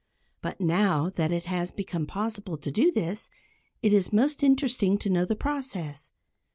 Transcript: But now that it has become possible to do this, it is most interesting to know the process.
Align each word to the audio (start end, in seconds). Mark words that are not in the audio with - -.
But 0.41 0.59
now 0.59 1.11
that 1.11 1.31
it 1.31 1.43
has 1.45 1.71
become 1.71 2.07
possible 2.07 2.57
to 2.57 2.71
do 2.71 2.91
this, 2.91 3.29
it 3.83 3.93
is 3.93 4.11
most 4.11 4.41
interesting 4.41 4.97
to 4.97 5.11
know 5.11 5.25
the 5.25 5.35
process. 5.35 6.11